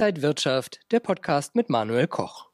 [0.00, 2.46] Inside Wirtschaft, der Podcast mit Manuel Koch.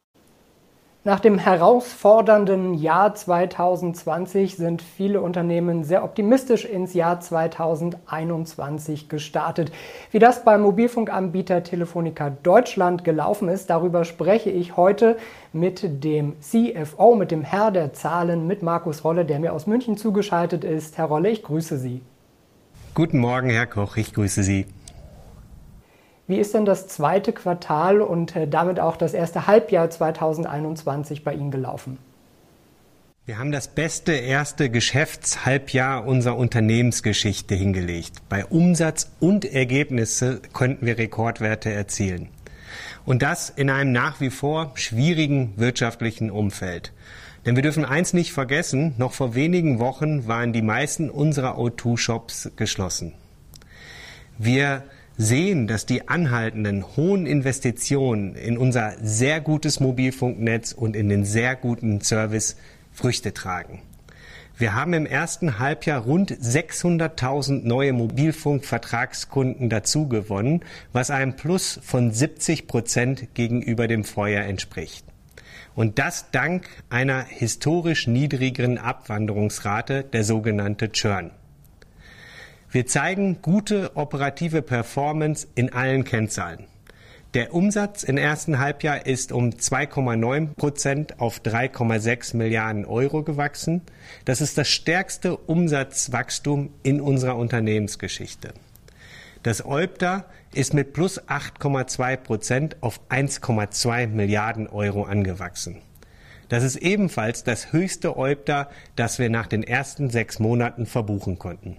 [1.04, 9.70] Nach dem herausfordernden Jahr 2020 sind viele Unternehmen sehr optimistisch ins Jahr 2021 gestartet.
[10.10, 15.16] Wie das beim Mobilfunkanbieter Telefonica Deutschland gelaufen ist, darüber spreche ich heute
[15.52, 19.96] mit dem CFO, mit dem Herr der Zahlen, mit Markus Rolle, der mir aus München
[19.96, 20.98] zugeschaltet ist.
[20.98, 22.02] Herr Rolle, ich grüße Sie.
[22.94, 24.66] Guten Morgen, Herr Koch, ich grüße Sie.
[26.28, 31.34] Wie ist denn das zweite Quartal und äh, damit auch das erste Halbjahr 2021 bei
[31.34, 31.98] Ihnen gelaufen?
[33.26, 38.28] Wir haben das beste erste Geschäftshalbjahr unserer Unternehmensgeschichte hingelegt.
[38.28, 42.28] Bei Umsatz und Ergebnisse konnten wir Rekordwerte erzielen.
[43.04, 46.92] Und das in einem nach wie vor schwierigen wirtschaftlichen Umfeld.
[47.44, 52.50] Denn wir dürfen eins nicht vergessen, noch vor wenigen Wochen waren die meisten unserer O2-Shops
[52.56, 53.12] geschlossen.
[54.38, 54.82] Wir
[55.16, 61.56] sehen, dass die anhaltenden hohen Investitionen in unser sehr gutes Mobilfunknetz und in den sehr
[61.56, 62.56] guten Service
[62.92, 63.82] Früchte tragen.
[64.58, 72.66] Wir haben im ersten Halbjahr rund 600.000 neue Mobilfunkvertragskunden dazugewonnen, was einem Plus von 70
[72.66, 75.04] Prozent gegenüber dem Vorjahr entspricht.
[75.74, 81.32] Und das dank einer historisch niedrigeren Abwanderungsrate, der sogenannte Churn.
[82.70, 86.66] Wir zeigen gute operative Performance in allen Kennzahlen.
[87.34, 93.82] Der Umsatz im ersten Halbjahr ist um 2,9 Prozent auf 3,6 Milliarden Euro gewachsen.
[94.24, 98.52] Das ist das stärkste Umsatzwachstum in unserer Unternehmensgeschichte.
[99.42, 105.82] Das OIBDA ist mit plus 8,2 Prozent auf 1,2 Milliarden Euro angewachsen.
[106.48, 111.76] Das ist ebenfalls das höchste OIBDA, das wir nach den ersten sechs Monaten verbuchen konnten.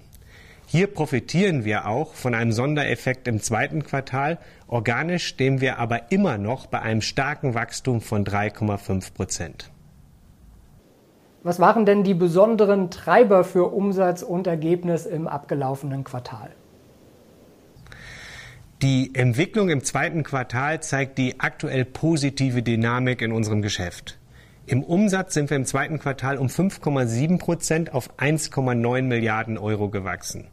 [0.69, 4.37] Hier profitieren wir auch von einem Sondereffekt im zweiten Quartal.
[4.67, 9.71] Organisch stehen wir aber immer noch bei einem starken Wachstum von 3,5 Prozent.
[11.41, 16.49] Was waren denn die besonderen Treiber für Umsatz und Ergebnis im abgelaufenen Quartal?
[18.81, 24.19] Die Entwicklung im zweiten Quartal zeigt die aktuell positive Dynamik in unserem Geschäft.
[24.65, 30.49] Im Umsatz sind wir im zweiten Quartal um 5,7 Prozent auf 1,9 Milliarden Euro gewachsen.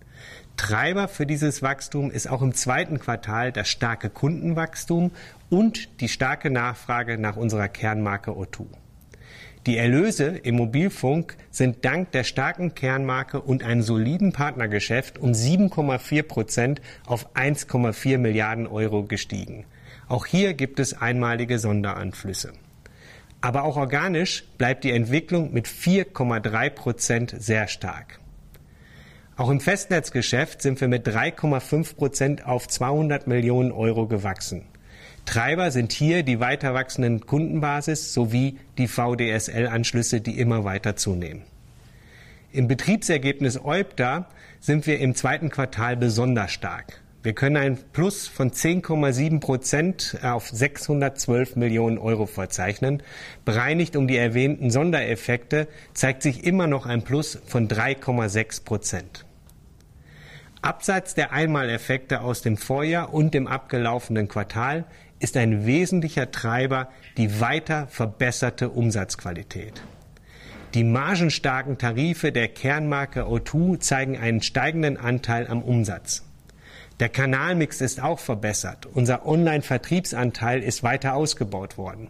[0.56, 5.10] Treiber für dieses Wachstum ist auch im zweiten Quartal das starke Kundenwachstum
[5.50, 8.66] und die starke Nachfrage nach unserer Kernmarke O2.
[9.66, 16.22] Die Erlöse im Mobilfunk sind dank der starken Kernmarke und einem soliden Partnergeschäft um 7,4
[16.22, 19.64] Prozent auf 1,4 Milliarden Euro gestiegen.
[20.06, 22.52] Auch hier gibt es einmalige Sonderanflüsse.
[23.40, 28.20] Aber auch organisch bleibt die Entwicklung mit 4,3 Prozent sehr stark.
[29.36, 34.62] Auch im Festnetzgeschäft sind wir mit 3,5 Prozent auf 200 Millionen Euro gewachsen.
[35.26, 41.42] Treiber sind hier die weiter wachsenden Kundenbasis sowie die VDSL-Anschlüsse, die immer weiter zunehmen.
[42.52, 44.26] Im Betriebsergebnis EUBDA
[44.60, 47.00] sind wir im zweiten Quartal besonders stark.
[47.24, 53.02] Wir können ein Plus von 10,7 Prozent auf 612 Millionen Euro verzeichnen.
[53.46, 59.24] Bereinigt um die erwähnten Sondereffekte zeigt sich immer noch ein Plus von 3,6 Prozent.
[60.60, 64.84] Abseits der Einmaleffekte aus dem Vorjahr und dem abgelaufenen Quartal
[65.18, 69.82] ist ein wesentlicher Treiber die weiter verbesserte Umsatzqualität.
[70.74, 76.23] Die margenstarken Tarife der Kernmarke O2 zeigen einen steigenden Anteil am Umsatz.
[77.00, 78.86] Der Kanalmix ist auch verbessert.
[78.86, 82.08] Unser Online-Vertriebsanteil ist weiter ausgebaut worden.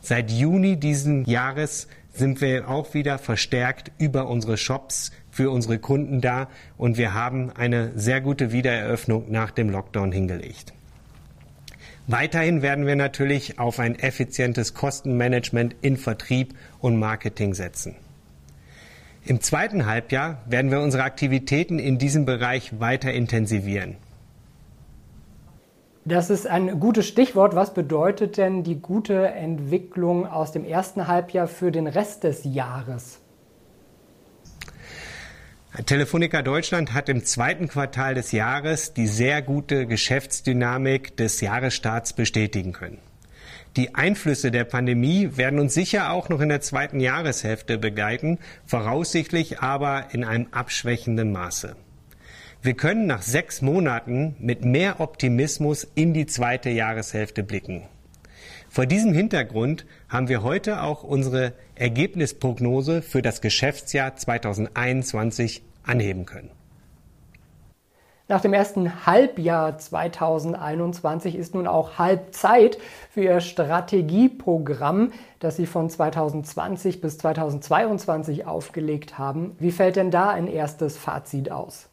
[0.00, 6.20] Seit Juni diesen Jahres sind wir auch wieder verstärkt über unsere Shops für unsere Kunden
[6.20, 10.72] da und wir haben eine sehr gute Wiedereröffnung nach dem Lockdown hingelegt.
[12.08, 17.94] Weiterhin werden wir natürlich auf ein effizientes Kostenmanagement in Vertrieb und Marketing setzen.
[19.24, 23.96] Im zweiten Halbjahr werden wir unsere Aktivitäten in diesem Bereich weiter intensivieren.
[26.04, 27.54] Das ist ein gutes Stichwort.
[27.54, 33.20] Was bedeutet denn die gute Entwicklung aus dem ersten Halbjahr für den Rest des Jahres?
[35.86, 42.72] Telefonica Deutschland hat im zweiten Quartal des Jahres die sehr gute Geschäftsdynamik des Jahresstarts bestätigen
[42.72, 42.98] können.
[43.76, 49.60] Die Einflüsse der Pandemie werden uns sicher auch noch in der zweiten Jahreshälfte begleiten, voraussichtlich
[49.60, 51.76] aber in einem abschwächenden Maße.
[52.62, 57.84] Wir können nach sechs Monaten mit mehr Optimismus in die zweite Jahreshälfte blicken.
[58.68, 66.50] Vor diesem Hintergrund haben wir heute auch unsere Ergebnisprognose für das Geschäftsjahr 2021 anheben können.
[68.30, 72.78] Nach dem ersten Halbjahr 2021 ist nun auch Halbzeit
[73.12, 79.56] für Ihr Strategieprogramm, das Sie von 2020 bis 2022 aufgelegt haben.
[79.58, 81.88] Wie fällt denn da ein erstes Fazit aus?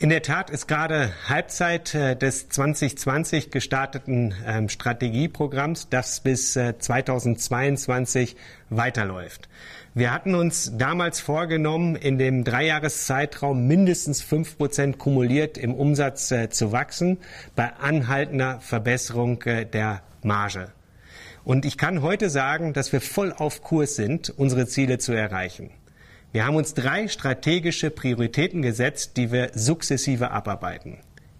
[0.00, 8.34] In der Tat ist gerade Halbzeit äh, des 2020 gestarteten ähm, Strategieprogramms, das bis 2022
[8.34, 8.36] äh,
[8.70, 9.48] weiterläuft.
[9.96, 16.50] Wir hatten uns damals vorgenommen, in dem Dreijahreszeitraum mindestens fünf Prozent kumuliert im Umsatz äh,
[16.50, 17.16] zu wachsen,
[17.54, 20.70] bei anhaltender Verbesserung der Marge.
[21.44, 25.70] Und ich kann heute sagen, dass wir voll auf Kurs sind, unsere Ziele zu erreichen.
[26.30, 30.98] Wir haben uns drei strategische Prioritäten gesetzt, die wir sukzessive abarbeiten.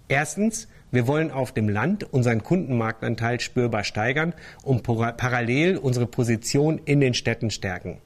[0.08, 4.32] Erstens, wir wollen auf dem Land unseren Kundenmarktanteil spürbar steigern
[4.62, 7.98] und parallel unsere Position in den Städten stärken.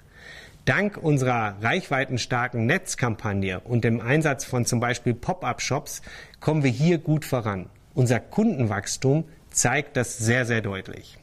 [0.71, 6.01] Dank unserer reichweitenstarken Netzkampagne und dem Einsatz von zum Beispiel Pop-up-Shops
[6.39, 7.69] kommen wir hier gut voran.
[7.93, 11.19] Unser Kundenwachstum zeigt das sehr, sehr deutlich.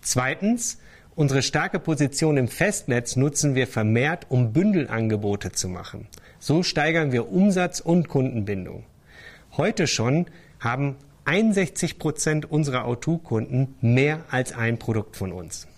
[0.00, 0.78] Zweitens,
[1.14, 6.08] Unsere starke Position im Festnetz nutzen wir vermehrt, um Bündelangebote zu machen.
[6.38, 8.84] So steigern wir Umsatz und Kundenbindung.
[9.58, 10.24] Heute schon
[10.58, 10.96] haben
[11.26, 15.68] 61 Prozent unserer O2-Kunden mehr als ein Produkt von uns.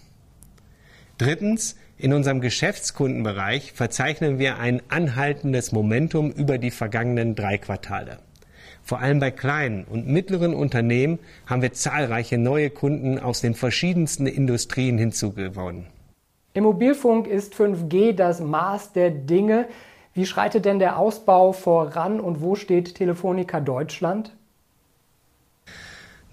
[1.18, 8.18] Drittens, in unserem Geschäftskundenbereich verzeichnen wir ein anhaltendes Momentum über die vergangenen drei Quartale.
[8.82, 14.26] Vor allem bei kleinen und mittleren Unternehmen haben wir zahlreiche neue Kunden aus den verschiedensten
[14.26, 15.86] Industrien hinzugewonnen.
[16.52, 19.66] Im Mobilfunk ist 5G das Maß der Dinge.
[20.12, 24.36] Wie schreitet denn der Ausbau voran und wo steht Telefonica Deutschland?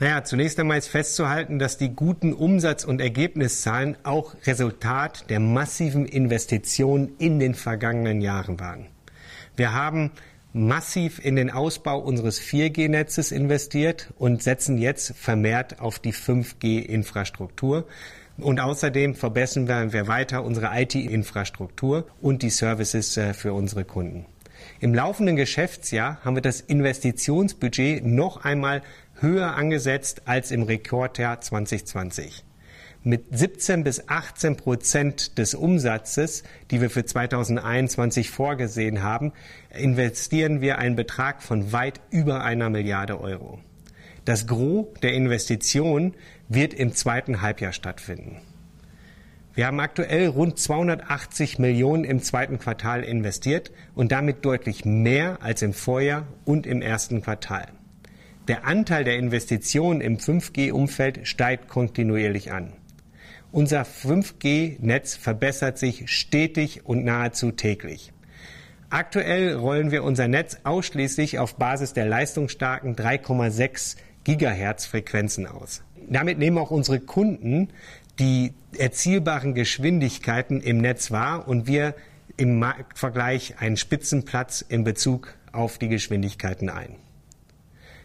[0.01, 6.07] Naja, zunächst einmal ist festzuhalten, dass die guten Umsatz- und Ergebniszahlen auch Resultat der massiven
[6.07, 8.87] Investitionen in den vergangenen Jahren waren.
[9.55, 10.09] Wir haben
[10.53, 17.85] massiv in den Ausbau unseres 4G-Netzes investiert und setzen jetzt vermehrt auf die 5G-Infrastruktur.
[18.39, 24.25] Und außerdem verbessern wir weiter unsere IT-Infrastruktur und die Services äh, für unsere Kunden.
[24.79, 28.81] Im laufenden Geschäftsjahr haben wir das Investitionsbudget noch einmal
[29.21, 32.43] höher angesetzt als im Rekordjahr 2020
[33.03, 39.33] mit 17 bis 18 Prozent des Umsatzes, die wir für 2021 vorgesehen haben,
[39.71, 43.59] investieren wir einen Betrag von weit über einer Milliarde Euro.
[44.25, 46.13] Das Gros der Investitionen
[46.47, 48.37] wird im zweiten Halbjahr stattfinden.
[49.53, 55.61] Wir haben aktuell rund 280 Millionen im zweiten Quartal investiert und damit deutlich mehr als
[55.61, 57.67] im Vorjahr und im ersten Quartal.
[58.51, 62.73] Der Anteil der Investitionen im 5G-Umfeld steigt kontinuierlich an.
[63.53, 68.11] Unser 5G-Netz verbessert sich stetig und nahezu täglich.
[68.89, 73.95] Aktuell rollen wir unser Netz ausschließlich auf Basis der leistungsstarken 3,6
[74.25, 75.81] Gigahertz Frequenzen aus.
[76.09, 77.69] Damit nehmen auch unsere Kunden
[78.19, 81.95] die erzielbaren Geschwindigkeiten im Netz wahr und wir
[82.35, 86.97] im Marktvergleich einen Spitzenplatz in Bezug auf die Geschwindigkeiten ein.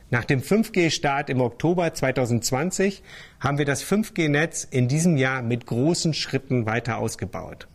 [0.09, 3.03] Nach dem 5G-Start im Oktober 2020
[3.41, 7.67] haben wir das 5G-Netz in diesem Jahr mit großen Schritten weiter ausgebaut.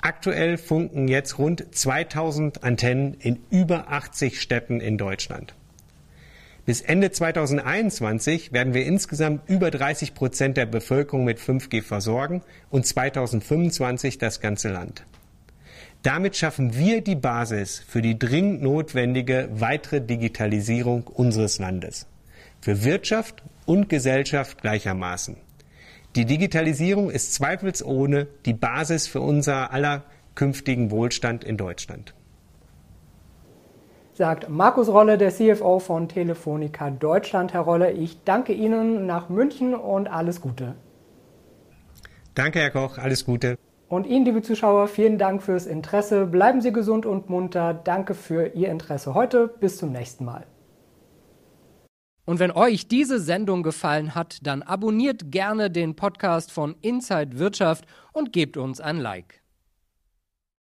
[0.00, 5.54] Aktuell funken jetzt rund 2000 Antennen in über 80 Städten in Deutschland.
[6.64, 12.86] Bis Ende 2021 werden wir insgesamt über 30 Prozent der Bevölkerung mit 5G versorgen und
[12.86, 15.04] 2025 das ganze Land.
[16.02, 22.06] Damit schaffen wir die Basis für die dringend notwendige weitere Digitalisierung unseres Landes.
[22.60, 25.36] Für Wirtschaft und Gesellschaft gleichermaßen.
[26.14, 32.14] Die Digitalisierung ist zweifelsohne die Basis für unser aller künftigen Wohlstand in Deutschland.
[34.14, 37.52] Sagt Markus Rolle, der CFO von Telefonica Deutschland.
[37.52, 40.74] Herr Rolle, ich danke Ihnen nach München und alles Gute.
[42.34, 43.58] Danke, Herr Koch, alles Gute.
[43.88, 46.26] Und Ihnen, liebe Zuschauer, vielen Dank fürs Interesse.
[46.26, 47.72] Bleiben Sie gesund und munter.
[47.72, 49.48] Danke für Ihr Interesse heute.
[49.48, 50.46] Bis zum nächsten Mal.
[52.26, 57.86] Und wenn euch diese Sendung gefallen hat, dann abonniert gerne den Podcast von Inside Wirtschaft
[58.12, 59.40] und gebt uns ein Like.